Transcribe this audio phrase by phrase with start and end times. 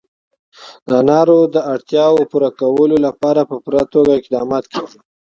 [0.87, 4.97] د انارو د اړتیاوو پوره کولو لپاره په پوره توګه اقدامات کېږي.